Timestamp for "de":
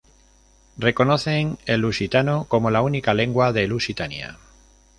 3.53-3.67